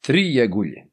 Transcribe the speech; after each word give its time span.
Tri 0.00 0.34
jegulje 0.34 0.90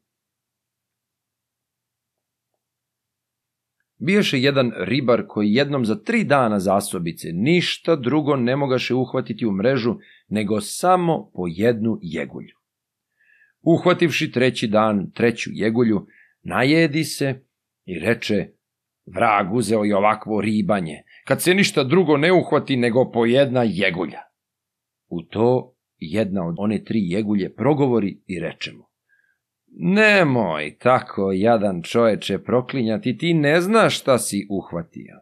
Biješe 3.98 4.38
jedan 4.38 4.72
ribar 4.76 5.24
koji 5.28 5.52
jednom 5.52 5.84
za 5.84 6.02
tri 6.02 6.24
dana 6.24 6.60
zasobice 6.60 7.28
ništa 7.32 7.96
drugo 7.96 8.36
ne 8.36 8.56
mogaše 8.56 8.94
uhvatiti 8.94 9.46
u 9.46 9.52
mrežu 9.52 9.94
nego 10.28 10.60
samo 10.60 11.30
po 11.34 11.44
jednu 11.46 11.98
jegulju. 12.02 12.54
Uhvativši 13.62 14.32
treći 14.32 14.66
dan 14.66 15.10
treću 15.10 15.50
jegulju, 15.52 16.06
najedi 16.42 17.04
se 17.04 17.44
i 17.84 17.98
reče, 17.98 18.46
vrag 19.06 19.54
uzeo 19.54 19.84
i 19.84 19.92
ovakvo 19.92 20.40
ribanje, 20.40 21.02
kad 21.24 21.42
se 21.42 21.54
ništa 21.54 21.84
drugo 21.84 22.16
ne 22.16 22.32
uhvati 22.32 22.76
nego 22.76 23.10
po 23.10 23.26
jedna 23.26 23.62
jegulja. 23.66 24.20
U 25.08 25.22
to 25.22 25.76
jedna 25.98 26.46
od 26.46 26.54
one 26.58 26.84
tri 26.84 26.98
jegulje 27.02 27.54
progovori 27.54 28.22
i 28.26 28.40
reče 28.40 28.72
mu, 28.72 28.87
Nemoj 29.70 30.78
tako, 30.78 31.32
jadan 31.32 31.82
čoveče, 31.82 32.38
proklinjati, 32.38 33.18
ti 33.18 33.34
ne 33.34 33.60
znaš 33.60 34.00
šta 34.00 34.18
si 34.18 34.46
uhvatio. 34.50 35.20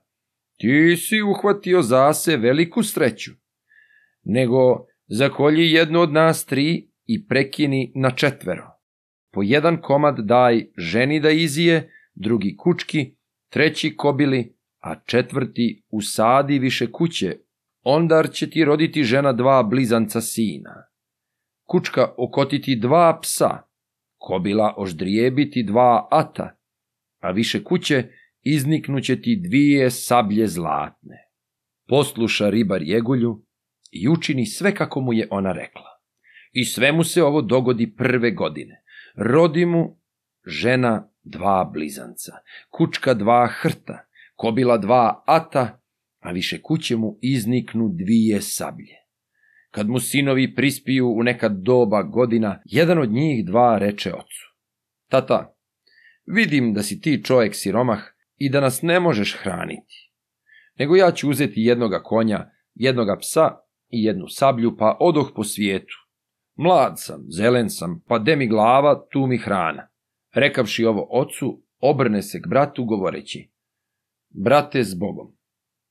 Ti 0.57 0.97
si 0.97 1.23
uhvatio 1.23 1.83
zase 1.83 2.37
veliku 2.37 2.83
sreću. 2.83 3.31
Nego 4.25 4.87
zakolji 5.07 5.71
jednu 5.73 6.01
od 6.01 6.13
nas 6.13 6.47
tri 6.47 6.91
i 7.05 7.27
prekini 7.27 7.93
na 7.95 8.11
četvero. 8.11 8.71
Po 9.33 9.43
jedan 9.43 9.81
komad 9.81 10.19
daj 10.19 10.67
ženi 10.77 11.21
da 11.21 11.31
izije, 11.31 11.93
drugi 12.15 12.57
kučki, 12.57 13.15
treći 13.51 13.97
kobili, 13.97 14.57
a 14.81 14.95
četvrti 15.07 15.85
usadi 15.91 16.59
više 16.59 16.93
kuće, 16.93 17.37
ondar 17.83 18.31
će 18.31 18.51
ti 18.51 18.65
roditi 18.65 19.03
žena 19.05 19.33
dva 19.33 19.63
blizanca 19.63 20.21
sina. 20.21 20.87
Kučka 21.67 22.15
okotiti 22.17 22.77
dva 22.77 23.19
psa, 23.23 23.66
kobila 24.27 24.75
oždrijebiti 24.77 25.63
dva 25.63 26.09
ata, 26.11 26.59
a 27.21 27.31
više 27.31 27.65
kuće 27.65 28.09
izniknuće 28.43 29.21
ti 29.23 29.43
dvije 29.49 29.91
sablje 29.91 30.47
zlatne. 30.47 31.19
Posluša 31.89 32.51
ribar 32.51 32.83
jegulju 32.83 33.45
i 33.91 34.09
učini 34.09 34.47
sve 34.47 34.75
kako 34.75 35.01
mu 35.01 35.13
je 35.13 35.29
ona 35.31 35.53
rekla. 35.53 35.91
I 36.53 36.65
sve 36.65 36.93
mu 36.93 37.05
se 37.05 37.23
ovo 37.23 37.43
dogodi 37.43 37.95
prve 37.97 38.31
godine. 38.31 38.83
Rodi 39.17 39.67
mu 39.67 40.01
žena 40.47 41.09
dva 41.23 41.71
blizanca, 41.75 42.33
kučka 42.71 43.15
dva 43.15 43.47
hrta, 43.61 44.07
kobila 44.35 44.79
dva 44.79 45.23
ata, 45.27 45.81
a 46.21 46.31
više 46.33 46.63
kuće 46.63 46.97
mu 46.97 47.19
izniknu 47.23 47.89
dvije 47.89 48.41
sablje. 48.41 49.06
Kad 49.77 49.89
mu 49.89 50.01
sinovi 50.01 50.55
prispiju 50.55 51.09
u 51.09 51.23
neka 51.23 51.49
doba 51.49 52.03
godina, 52.03 52.63
jedan 52.65 52.99
od 52.99 53.11
njih 53.11 53.47
dva 53.47 53.79
reče 53.79 54.15
ocu. 54.15 54.55
Tata, 55.11 55.55
vidim 56.27 56.75
da 56.75 56.83
si 56.83 57.01
ti 57.01 57.25
čovjek 57.25 57.55
siromah 57.55 58.01
i 58.37 58.51
da 58.51 58.61
nas 58.61 58.83
ne 58.83 59.01
možeš 59.01 59.37
hraniti. 59.43 60.13
Nego 60.79 60.97
ja 60.97 61.13
ću 61.13 61.31
uzeti 61.31 61.61
jednoga 61.61 62.03
konja, 62.03 62.51
jednoga 62.75 63.19
psa 63.19 63.51
i 63.89 64.05
jednu 64.05 64.29
sablju, 64.29 64.77
pa 64.77 64.97
odoh 65.01 65.33
po 65.35 65.45
svijetu. 65.45 65.95
Mlad 66.55 66.95
sam, 66.97 67.21
zelen 67.29 67.71
sam, 67.71 68.03
pa 68.09 68.19
de 68.19 68.37
mi 68.37 68.49
glava, 68.49 69.07
tu 69.11 69.27
mi 69.27 69.39
hrana. 69.39 69.89
Rekavši 70.35 70.85
ovo 70.85 71.09
ocu, 71.11 71.63
obrne 71.79 72.23
se 72.23 72.41
k 72.41 72.49
bratu 72.49 72.85
govoreći. 72.85 73.51
Brate 74.29 74.85
s 74.85 74.95
Bogom, 74.95 75.37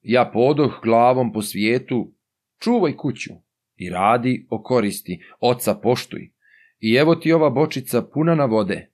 ja 0.01 0.31
podoh 0.33 0.79
glavom 0.83 1.33
po 1.33 1.41
svijetu, 1.41 2.13
čuvaj 2.59 2.95
kuću, 2.95 3.44
i 3.75 3.89
radi 3.89 4.45
o 4.49 4.63
koristi, 4.63 5.19
oca 5.39 5.75
poštuj. 5.75 6.31
I 6.79 6.93
evo 6.93 7.15
ti 7.15 7.33
ova 7.33 7.49
bočica 7.49 8.01
puna 8.01 8.35
na 8.35 8.45
vode, 8.45 8.91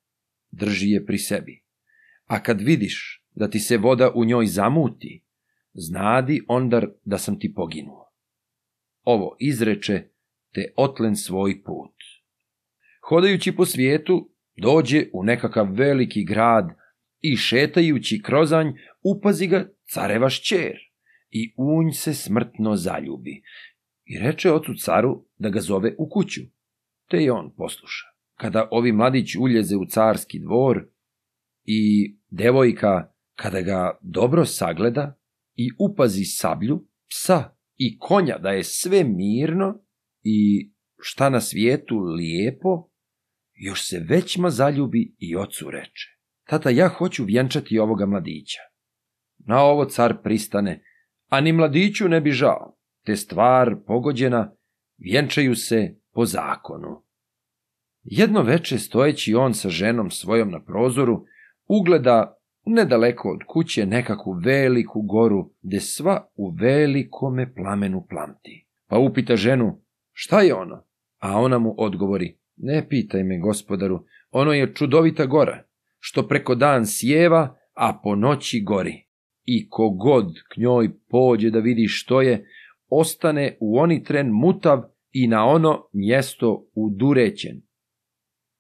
drži 0.52 0.90
je 0.90 1.06
pri 1.06 1.18
sebi. 1.18 1.64
A 2.26 2.44
kad 2.44 2.62
vidiš 2.62 3.24
da 3.36 3.50
ti 3.50 3.60
se 3.60 3.78
voda 3.78 4.12
u 4.16 4.26
njoj 4.26 4.46
zamuti, 4.46 5.24
znadi 5.74 6.42
ondar 6.48 6.88
da 7.06 7.18
sam 7.18 7.40
ti 7.40 7.54
poginuo. 7.54 8.12
Ovo 9.04 9.36
izreče, 9.40 10.08
te 10.54 10.74
otlen 10.78 11.16
svoj 11.16 11.64
put. 11.64 11.96
Hodajući 13.10 13.56
po 13.56 13.66
svijetu, 13.66 14.30
dođe 14.56 15.06
u 15.14 15.24
nekakav 15.24 15.72
veliki 15.72 16.24
grad 16.24 16.70
i 17.22 17.36
šetajući 17.36 18.22
krozanj, 18.22 18.68
upazi 19.04 19.48
ga 19.48 19.70
careva 19.84 20.30
šćer 20.30 20.92
i 21.30 21.54
unj 21.58 21.92
se 21.92 22.14
smrtno 22.14 22.76
zaljubi 22.76 23.42
i 24.12 24.20
reče 24.20 24.52
ocu 24.52 24.74
caru 24.74 25.26
da 25.38 25.50
ga 25.50 25.60
zove 25.60 25.96
u 25.98 26.10
kuću, 26.10 26.42
te 27.10 27.18
je 27.18 27.32
on 27.32 27.54
posluša. 27.58 28.08
Kada 28.36 28.68
ovi 28.72 28.92
mladić 28.92 29.36
uljeze 29.36 29.76
u 29.76 29.86
carski 29.86 30.40
dvor 30.40 30.88
i 31.64 32.14
devojka, 32.30 33.14
kada 33.36 33.62
ga 33.62 34.00
dobro 34.02 34.46
sagleda 34.46 35.20
i 35.56 35.70
upazi 35.80 36.26
sablju, 36.26 36.88
psa 37.10 37.56
i 37.78 37.98
konja 38.00 38.38
da 38.38 38.50
je 38.50 38.64
sve 38.64 39.04
mirno 39.04 39.84
i 40.24 40.72
šta 41.00 41.30
na 41.30 41.42
svijetu 41.42 42.00
lijepo, 42.00 42.90
još 43.54 43.88
se 43.88 44.06
većma 44.10 44.50
zaljubi 44.50 45.16
i 45.18 45.36
ocu 45.36 45.72
reče. 45.72 46.18
Tata, 46.48 46.70
ja 46.70 46.88
hoću 46.88 47.24
vjenčati 47.26 47.80
ovoga 47.80 48.06
mladića. 48.06 48.62
Na 49.38 49.62
ovo 49.64 49.86
car 49.86 50.22
pristane, 50.24 50.84
a 51.28 51.42
ni 51.42 51.54
mladiću 51.54 52.08
ne 52.08 52.22
bi 52.22 52.32
žao 52.32 52.81
te 53.06 53.16
stvar 53.16 53.76
pogođena, 53.88 54.52
vjenčaju 54.98 55.56
se 55.56 55.96
po 56.14 56.26
zakonu. 56.26 57.04
Jedno 58.04 58.42
veče 58.42 58.78
stojeći 58.78 59.36
on 59.36 59.54
sa 59.54 59.70
ženom 59.70 60.12
svojom 60.12 60.52
na 60.52 60.64
prozoru, 60.64 61.26
ugleda 61.68 62.38
nedaleko 62.66 63.30
od 63.30 63.40
kuće 63.48 63.86
nekakvu 63.86 64.32
veliku 64.46 65.02
goru, 65.02 65.54
gde 65.62 65.80
sva 65.80 66.28
u 66.36 66.50
velikome 66.50 67.54
plamenu 67.54 68.06
plamti. 68.10 68.68
Pa 68.88 68.98
upita 68.98 69.36
ženu, 69.36 69.82
šta 70.12 70.42
je 70.42 70.54
ono? 70.54 70.84
A 71.20 71.40
ona 71.40 71.60
mu 71.60 71.76
odgovori, 71.78 72.38
ne 72.58 72.88
pitaj 72.90 73.24
me, 73.24 73.40
gospodaru, 73.40 74.06
ono 74.32 74.54
je 74.54 74.74
čudovita 74.74 75.26
gora, 75.26 75.64
što 76.00 76.28
preko 76.28 76.56
dan 76.56 76.86
sjeva, 76.86 77.58
a 77.74 78.00
po 78.04 78.16
noći 78.16 78.62
gori. 78.62 79.08
I 79.44 79.70
kogod 79.70 80.34
k 80.50 80.58
njoj 80.58 80.90
pođe 81.10 81.50
da 81.50 81.60
vidi 81.60 81.88
što 81.88 82.22
je, 82.22 82.46
ostane 82.92 83.58
u 83.60 83.78
oni 83.78 84.04
tren 84.04 84.30
mutav 84.30 84.84
i 85.12 85.28
na 85.28 85.46
ono 85.46 85.88
mjesto 85.94 86.68
udurećen. 86.74 87.62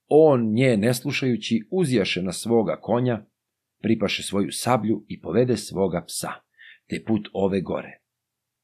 On 0.07 0.53
nje 0.53 0.77
ne 0.77 0.93
slušajući 0.93 1.67
uzjaše 1.71 2.21
na 2.21 2.31
svoga 2.31 2.79
konja, 2.81 3.25
pripaše 3.81 4.23
svoju 4.23 4.51
sablju 4.51 5.05
i 5.07 5.21
povede 5.21 5.57
svoga 5.57 6.03
psa, 6.07 6.29
te 6.89 7.03
put 7.07 7.27
ove 7.33 7.61
gore. 7.61 7.99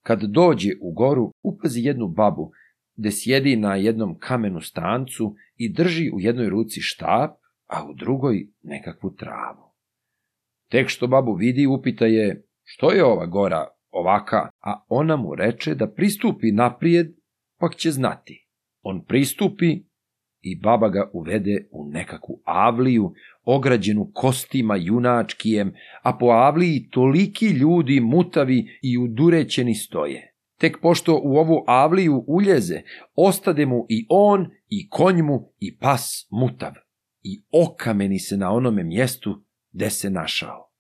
Kad 0.03 0.23
dođe 0.23 0.69
u 0.81 0.91
goru, 0.91 1.31
upazi 1.43 1.81
jednu 1.81 2.07
babu, 2.07 2.51
gde 2.95 3.11
sjedi 3.11 3.55
na 3.55 3.75
jednom 3.75 4.17
kamenu 4.19 4.61
stancu 4.61 5.35
i 5.55 5.73
drži 5.73 6.11
u 6.13 6.19
jednoj 6.19 6.49
ruci 6.49 6.81
štap, 6.81 7.31
a 7.67 7.89
u 7.89 7.93
drugoj 7.93 8.47
nekakvu 8.63 9.15
travu. 9.15 9.73
Tek 10.71 10.87
što 10.87 11.07
babu 11.07 11.33
vidi, 11.33 11.67
upita 11.67 12.05
je, 12.05 12.45
što 12.63 12.91
je 12.91 13.05
ova 13.05 13.25
gora 13.25 13.76
ovaka, 13.91 14.49
a 14.59 14.85
ona 14.87 15.15
mu 15.15 15.35
reče 15.35 15.75
da 15.75 15.91
pristupi 15.91 16.51
naprijed, 16.51 17.07
pak 17.59 17.75
će 17.75 17.91
znati. 17.91 18.47
On 18.81 19.05
pristupi 19.05 19.87
i 20.41 20.59
baba 20.59 20.89
ga 20.89 21.09
uvede 21.13 21.67
u 21.71 21.89
nekakvu 21.89 22.41
avliju, 22.45 23.13
ograđenu 23.43 24.11
kostima 24.13 24.75
junačkijem, 24.75 25.73
a 26.01 26.17
po 26.17 26.25
avliji 26.25 26.89
toliki 26.89 27.45
ljudi 27.45 27.99
mutavi 27.99 28.79
i 28.81 28.97
udurećeni 28.97 29.75
stoje. 29.75 30.33
Tek 30.59 30.77
pošto 30.81 31.21
u 31.23 31.37
ovu 31.37 31.63
avliju 31.67 32.23
uljeze, 32.27 32.81
ostade 33.15 33.65
mu 33.65 33.85
i 33.89 34.05
on, 34.09 34.47
i 34.69 34.89
konj 34.89 35.21
mu, 35.21 35.53
i 35.59 35.77
pas 35.77 36.27
mutav, 36.31 36.73
i 37.23 37.43
okameni 37.51 38.19
se 38.19 38.37
na 38.37 38.51
onome 38.51 38.83
mjestu 38.83 39.43
gde 39.71 39.89
se 39.89 40.09
našao. 40.09 40.71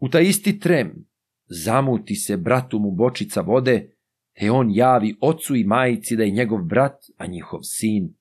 U 0.00 0.08
taj 0.08 0.22
isti 0.22 0.58
trem 0.58 1.07
zamuti 1.48 2.14
se 2.14 2.36
bratu 2.36 2.78
mu 2.78 2.90
bočica 2.90 3.40
vode, 3.40 3.90
te 4.38 4.50
on 4.50 4.70
javi 4.70 5.16
ocu 5.20 5.56
i 5.56 5.64
majici 5.64 6.16
da 6.16 6.24
je 6.24 6.30
njegov 6.30 6.62
brat, 6.62 7.04
a 7.16 7.26
njihov 7.26 7.60
sin, 7.62 8.14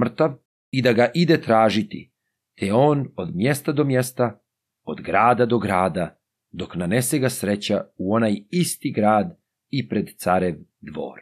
mrtav 0.00 0.34
i 0.70 0.82
da 0.82 0.92
ga 0.92 1.10
ide 1.14 1.40
tražiti, 1.40 2.12
te 2.58 2.72
on 2.72 3.08
od 3.16 3.36
mjesta 3.36 3.72
do 3.72 3.84
mjesta, 3.84 4.40
od 4.84 5.00
grada 5.00 5.46
do 5.46 5.58
grada, 5.58 6.18
dok 6.50 6.74
nanese 6.74 7.18
ga 7.18 7.28
sreća 7.28 7.84
u 7.96 8.14
onaj 8.14 8.36
isti 8.50 8.92
grad 8.92 9.38
i 9.70 9.88
pred 9.88 10.08
carev 10.16 10.54
dvor. 10.80 11.20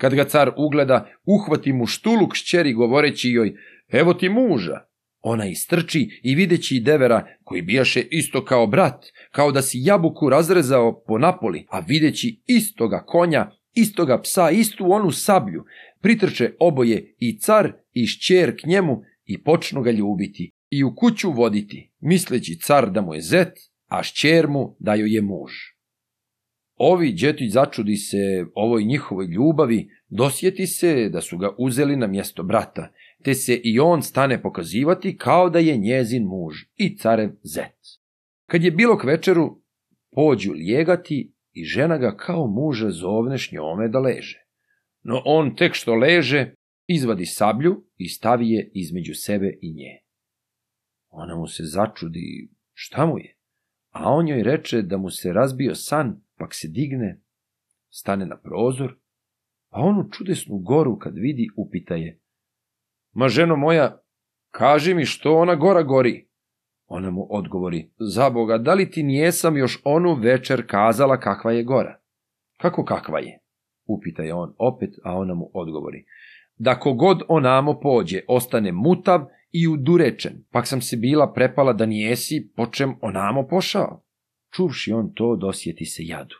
Kad 0.00 0.14
ga 0.14 0.24
car 0.24 0.52
ugleda, 0.56 1.08
uhvati 1.24 1.72
mu 1.72 1.86
štuluk 1.86 2.34
šćeri 2.34 2.72
govoreći 2.72 3.30
joj, 3.30 3.54
evo 3.88 4.14
ti 4.14 4.28
muža, 4.28 4.80
ona 5.28 5.46
istrči 5.46 6.20
i 6.22 6.34
videći 6.34 6.80
devera, 6.80 7.26
koji 7.44 7.62
bijaše 7.62 8.02
isto 8.10 8.44
kao 8.44 8.66
brat, 8.66 9.06
kao 9.30 9.52
da 9.52 9.62
si 9.62 9.78
jabuku 9.80 10.28
razrezao 10.28 11.02
po 11.06 11.18
napoli, 11.18 11.66
a 11.68 11.80
videći 11.80 12.42
istoga 12.46 13.04
konja, 13.06 13.50
istoga 13.74 14.20
psa, 14.22 14.50
istu 14.50 14.92
onu 14.92 15.10
sablju, 15.10 15.64
pritrče 16.00 16.52
oboje 16.58 17.14
i 17.18 17.38
car 17.38 17.72
i 17.92 18.06
šćer 18.06 18.56
k 18.56 18.66
njemu 18.66 19.02
i 19.24 19.42
počnu 19.42 19.82
ga 19.82 19.90
ljubiti 19.90 20.50
i 20.70 20.84
u 20.84 20.94
kuću 20.94 21.30
voditi, 21.30 21.92
misleći 22.00 22.58
car 22.58 22.90
da 22.90 23.00
mu 23.00 23.14
je 23.14 23.20
zet, 23.20 23.52
a 23.86 24.02
šćer 24.02 24.48
mu 24.48 24.76
da 24.78 24.94
joj 24.94 25.14
je 25.14 25.22
muž. 25.22 25.52
Ovi 26.74 27.12
džetić 27.12 27.52
začudi 27.52 27.96
se 27.96 28.46
ovoj 28.54 28.84
njihovoj 28.84 29.26
ljubavi, 29.26 29.88
dosjeti 30.08 30.66
se 30.66 31.08
da 31.08 31.20
su 31.20 31.38
ga 31.38 31.54
uzeli 31.58 31.96
na 31.96 32.06
mjesto 32.06 32.42
brata, 32.42 32.92
te 33.22 33.34
se 33.34 33.60
i 33.64 33.80
on 33.80 34.02
stane 34.02 34.42
pokazivati 34.42 35.16
kao 35.16 35.50
da 35.50 35.58
je 35.58 35.76
njezin 35.76 36.24
muž 36.24 36.54
i 36.76 36.96
carev 36.96 37.30
zet. 37.42 37.78
Kad 38.46 38.62
je 38.62 38.70
bilo 38.70 38.98
k 38.98 39.04
večeru, 39.04 39.62
pođu 40.10 40.52
lijegati 40.52 41.32
i 41.52 41.64
žena 41.64 41.98
ga 41.98 42.16
kao 42.16 42.46
muža 42.46 42.90
zovne 42.90 43.36
njome 43.52 43.88
da 43.88 43.98
leže. 43.98 44.46
No 45.02 45.22
on 45.24 45.56
tek 45.56 45.74
što 45.74 45.94
leže, 45.94 46.54
izvadi 46.86 47.26
sablju 47.26 47.84
i 47.96 48.08
stavi 48.08 48.50
je 48.50 48.70
između 48.74 49.14
sebe 49.14 49.58
i 49.62 49.72
nje. 49.72 50.00
Ona 51.08 51.36
mu 51.36 51.46
se 51.46 51.62
začudi 51.64 52.50
šta 52.72 53.06
mu 53.06 53.18
je, 53.18 53.36
a 53.90 54.12
on 54.12 54.28
joj 54.28 54.42
reče 54.42 54.82
da 54.82 54.96
mu 54.96 55.10
se 55.10 55.32
razbio 55.32 55.74
san, 55.74 56.20
pak 56.38 56.54
se 56.54 56.68
digne, 56.68 57.20
stane 57.90 58.26
na 58.26 58.36
prozor, 58.36 58.96
a 59.68 59.80
onu 59.80 60.08
čudesnu 60.12 60.58
goru 60.58 60.98
kad 60.98 61.14
vidi 61.16 61.48
upita 61.56 61.94
je. 61.94 62.20
Ma 63.16 63.28
ženo 63.28 63.56
moja, 63.56 64.02
kaži 64.50 64.94
mi 64.94 65.04
što 65.04 65.36
ona 65.36 65.54
gora 65.54 65.82
gori. 65.82 66.28
Ona 66.86 67.10
mu 67.10 67.26
odgovori, 67.30 67.90
za 67.98 68.30
Boga, 68.30 68.58
da 68.58 68.74
li 68.74 68.90
ti 68.90 69.02
nijesam 69.02 69.56
još 69.56 69.80
onu 69.84 70.14
večer 70.14 70.66
kazala 70.66 71.20
kakva 71.20 71.52
je 71.52 71.62
gora? 71.62 72.00
Kako 72.60 72.84
kakva 72.84 73.18
je? 73.18 73.38
Upita 73.86 74.22
je 74.22 74.34
on 74.34 74.54
opet, 74.58 74.90
a 75.04 75.16
ona 75.16 75.34
mu 75.34 75.50
odgovori, 75.54 76.04
da 76.56 76.80
kogod 76.80 77.22
onamo 77.28 77.80
pođe, 77.80 78.20
ostane 78.28 78.72
mutav 78.72 79.20
i 79.52 79.68
udurečen, 79.68 80.44
pak 80.50 80.66
sam 80.66 80.80
se 80.80 80.96
bila 80.96 81.32
prepala 81.32 81.72
da 81.72 81.86
nijesi, 81.86 82.52
počem 82.56 82.94
onamo 83.00 83.46
pošao. 83.46 84.02
Čuvši 84.54 84.92
on 84.92 85.12
to, 85.14 85.36
dosjeti 85.36 85.84
se 85.84 86.02
jadu, 86.04 86.34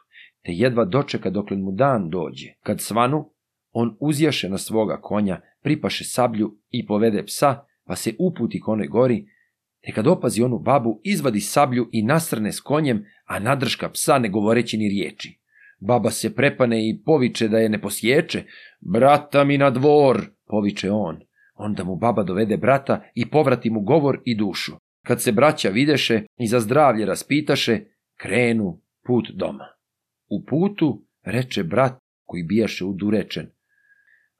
te 0.44 0.52
jedva 0.52 0.84
dočeka 0.84 1.30
dokle 1.30 1.56
mu 1.56 1.72
dan 1.72 2.10
dođe. 2.10 2.52
Kad 2.62 2.80
svanu, 2.80 3.30
on 3.72 3.96
uzjaše 4.00 4.48
na 4.48 4.58
svoga 4.58 5.00
konja, 5.00 5.40
pripaše 5.66 6.04
sablju 6.04 6.58
i 6.70 6.86
povede 6.86 7.24
psa, 7.24 7.64
pa 7.84 7.96
se 7.96 8.12
uputi 8.18 8.60
k 8.60 8.68
onoj 8.68 8.86
gori, 8.86 9.26
te 9.84 9.92
kad 9.92 10.06
opazi 10.06 10.42
onu 10.42 10.58
babu, 10.58 11.00
izvadi 11.04 11.40
sablju 11.40 11.88
i 11.92 12.02
nasrne 12.02 12.52
s 12.52 12.60
konjem, 12.60 13.04
a 13.24 13.38
nadrška 13.38 13.90
psa 13.90 14.18
ne 14.18 14.28
govoreći 14.28 14.78
ni 14.78 14.88
riječi. 14.88 15.38
Baba 15.80 16.10
se 16.10 16.34
prepane 16.34 16.88
i 16.88 17.02
poviče 17.04 17.48
da 17.48 17.58
je 17.58 17.68
ne 17.68 17.80
posječe. 17.80 18.44
Brata 18.80 19.44
mi 19.44 19.58
na 19.58 19.70
dvor, 19.70 20.20
poviče 20.46 20.90
on. 20.90 21.18
Onda 21.54 21.84
mu 21.84 21.96
baba 21.96 22.22
dovede 22.22 22.56
brata 22.56 23.02
i 23.14 23.26
povrati 23.30 23.70
mu 23.70 23.80
govor 23.80 24.20
i 24.24 24.36
dušu. 24.36 24.72
Kad 25.06 25.22
se 25.22 25.32
braća 25.32 25.68
videše 25.68 26.22
i 26.38 26.46
za 26.46 26.60
zdravlje 26.60 27.06
raspitaše, 27.06 27.80
krenu 28.16 28.80
put 29.06 29.30
doma. 29.34 29.66
U 30.28 30.44
putu 30.44 31.04
reče 31.24 31.64
brat 31.64 31.98
koji 32.24 32.42
bijaše 32.42 32.84
udurečen. 32.84 33.55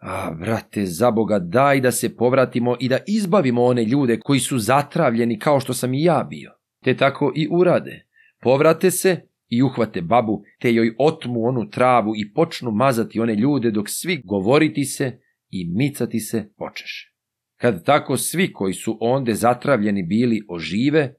A, 0.07 0.31
brate, 0.31 0.85
za 0.87 1.11
Boga, 1.11 1.39
daj 1.39 1.81
da 1.81 1.91
se 1.93 2.17
povratimo 2.17 2.77
i 2.81 2.89
da 2.89 2.99
izbavimo 3.07 3.65
one 3.65 3.85
ljude 3.85 4.21
koji 4.21 4.41
su 4.41 4.59
zatravljeni 4.59 5.39
kao 5.39 5.61
što 5.61 5.75
sam 5.75 5.95
i 5.95 6.03
ja 6.03 6.27
bio. 6.31 6.53
Te 6.85 6.97
tako 6.97 7.33
i 7.37 7.49
urade. 7.51 8.07
Povrate 8.41 8.91
se 8.91 9.21
i 9.49 9.63
uhvate 9.63 10.03
babu, 10.03 10.43
te 10.61 10.75
joj 10.75 10.95
otmu 10.99 11.45
onu 11.45 11.71
travu 11.71 12.13
i 12.17 12.33
počnu 12.33 12.71
mazati 12.71 13.21
one 13.21 13.35
ljude 13.35 13.71
dok 13.71 13.89
svi 13.89 14.23
govoriti 14.25 14.85
se 14.85 15.21
i 15.51 15.71
micati 15.75 16.21
se 16.21 16.53
počeše. 16.57 17.15
Kad 17.57 17.85
tako 17.85 18.17
svi 18.17 18.53
koji 18.53 18.75
su 18.75 18.99
onde 19.01 19.35
zatravljeni 19.35 20.03
bili 20.03 20.43
ožive, 20.49 21.15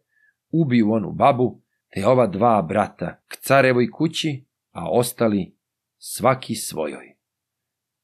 ubiju 0.51 0.91
onu 0.91 1.11
babu, 1.11 1.61
te 1.93 2.07
ova 2.07 2.27
dva 2.27 2.61
brata 2.61 3.23
k 3.27 3.35
carevoj 3.35 3.91
kući, 3.91 4.45
a 4.71 4.89
ostali 4.91 5.55
svaki 5.97 6.55
svojoj. 6.55 7.16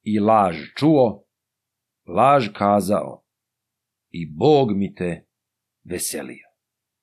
I 0.03 0.19
laž 0.19 0.73
čuo, 0.77 1.25
laž 2.07 2.49
kazao, 2.53 3.23
i 4.11 4.25
Bog 4.25 4.75
mi 4.77 4.93
te 4.95 5.25
veselio. 5.83 6.52